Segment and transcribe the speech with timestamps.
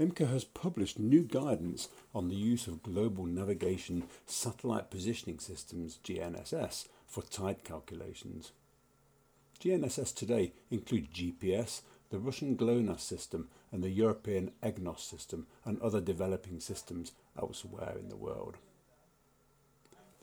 [0.00, 6.88] IMCA has published new guidance on the use of Global Navigation Satellite Positioning Systems GNSS
[7.06, 8.52] for tide calculations.
[9.62, 16.00] GNSS today includes GPS, the Russian GLONASS system, and the European EGNOS system, and other
[16.00, 18.56] developing systems elsewhere in the world.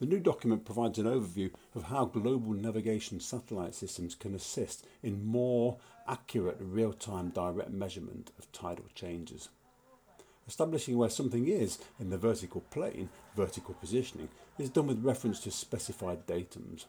[0.00, 5.24] The new document provides an overview of how global navigation satellite systems can assist in
[5.24, 9.50] more accurate real time direct measurement of tidal changes.
[10.48, 15.50] Establishing where something is in the vertical plane, vertical positioning, is done with reference to
[15.50, 16.86] specified datums.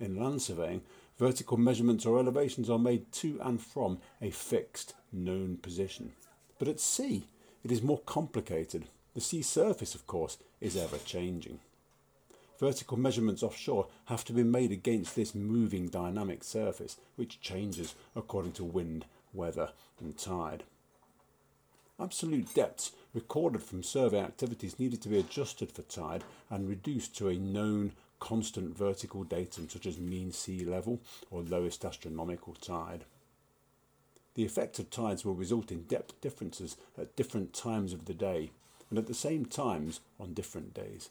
[0.00, 0.82] In land surveying,
[1.16, 6.12] vertical measurements or elevations are made to and from a fixed, known position.
[6.58, 7.28] But at sea,
[7.62, 8.86] it is more complicated.
[9.14, 11.60] The sea surface, of course, is ever changing.
[12.58, 18.52] Vertical measurements offshore have to be made against this moving dynamic surface, which changes according
[18.52, 20.64] to wind, weather, and tide.
[22.00, 27.28] Absolute depths recorded from survey activities needed to be adjusted for tide and reduced to
[27.28, 33.04] a known constant vertical datum such as mean sea level or lowest astronomical tide.
[34.34, 38.50] The effect of tides will result in depth differences at different times of the day
[38.88, 41.10] and at the same times on different days.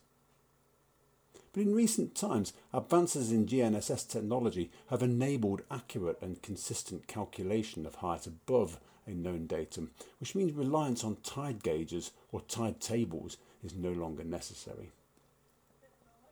[1.53, 7.95] But in recent times, advances in GNSS technology have enabled accurate and consistent calculation of
[7.95, 13.73] height above a known datum, which means reliance on tide gauges or tide tables is
[13.73, 14.91] no longer necessary.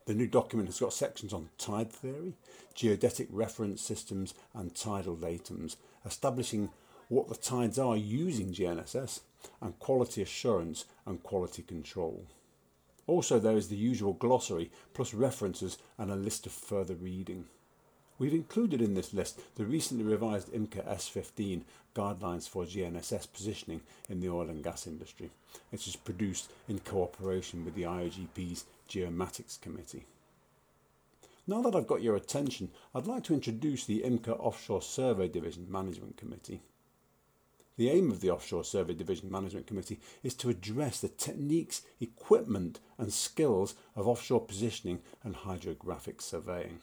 [0.06, 2.36] The new document has got sections on tide theory,
[2.74, 5.76] geodetic reference systems, and tidal datums,
[6.06, 6.70] establishing
[7.10, 9.22] what the tides are using GNSS,
[9.62, 12.26] and quality assurance and quality control.
[13.06, 17.46] Also, there is the usual glossary, plus references and a list of further reading.
[18.20, 21.62] We've included in this list the recently revised IMCA S15
[21.96, 25.30] guidelines for GNSS positioning in the oil and gas industry.
[25.72, 30.06] It was produced in cooperation with the IOGP's Geomatics Committee.
[31.46, 35.72] Now that I've got your attention, I'd like to introduce the IMCA Offshore Survey Division
[35.72, 36.62] Management Committee.
[37.78, 42.80] The aim of the Offshore Survey Division Management Committee is to address the techniques, equipment,
[42.98, 46.80] and skills of offshore positioning and hydrographic surveying.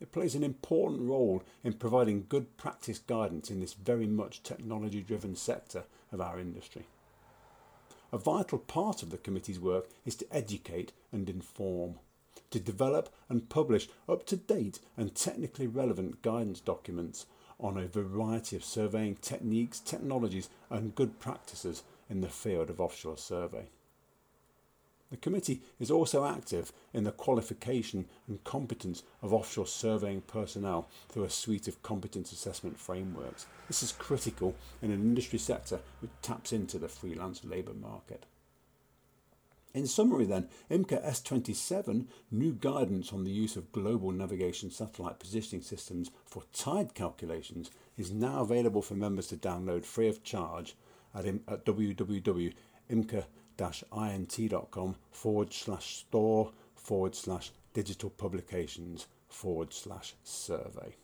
[0.00, 5.02] It plays an important role in providing good practice guidance in this very much technology
[5.02, 6.86] driven sector of our industry.
[8.12, 11.96] A vital part of the committee's work is to educate and inform,
[12.50, 17.26] to develop and publish up to date and technically relevant guidance documents
[17.60, 23.18] on a variety of surveying techniques, technologies, and good practices in the field of offshore
[23.18, 23.66] survey.
[25.10, 31.24] The committee is also active in the qualification and competence of offshore surveying personnel through
[31.24, 33.46] a suite of competence assessment frameworks.
[33.66, 38.26] This is critical in an industry sector which taps into the freelance labour market.
[39.72, 45.62] In summary, then, IMCA S27, new guidance on the use of global navigation satellite positioning
[45.62, 50.74] systems for tide calculations, is now available for members to download free of charge
[51.14, 53.24] at, at www.imca
[53.60, 60.96] int.com forward slash store forward slash digital publications forward slash survey.